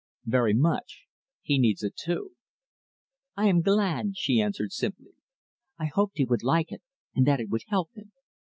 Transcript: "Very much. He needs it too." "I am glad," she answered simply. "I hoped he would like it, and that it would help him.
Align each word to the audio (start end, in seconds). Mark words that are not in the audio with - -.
"Very 0.25 0.55
much. 0.55 1.03
He 1.43 1.59
needs 1.59 1.83
it 1.83 1.95
too." 1.95 2.31
"I 3.37 3.45
am 3.45 3.61
glad," 3.61 4.13
she 4.17 4.41
answered 4.41 4.71
simply. 4.71 5.11
"I 5.77 5.85
hoped 5.93 6.17
he 6.17 6.25
would 6.25 6.41
like 6.41 6.71
it, 6.71 6.81
and 7.13 7.27
that 7.27 7.39
it 7.39 7.49
would 7.49 7.65
help 7.67 7.93
him. 7.93 8.11